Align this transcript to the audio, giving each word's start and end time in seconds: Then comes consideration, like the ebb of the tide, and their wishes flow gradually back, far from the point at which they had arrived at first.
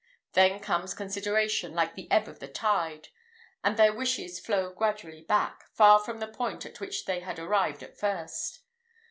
Then 0.33 0.59
comes 0.59 0.95
consideration, 0.95 1.75
like 1.75 1.93
the 1.93 2.09
ebb 2.11 2.27
of 2.27 2.39
the 2.39 2.47
tide, 2.47 3.09
and 3.63 3.77
their 3.77 3.93
wishes 3.93 4.39
flow 4.39 4.73
gradually 4.73 5.21
back, 5.21 5.67
far 5.73 5.99
from 5.99 6.17
the 6.19 6.27
point 6.27 6.65
at 6.65 6.79
which 6.79 7.05
they 7.05 7.19
had 7.19 7.37
arrived 7.37 7.83
at 7.83 7.99
first. 7.99 8.61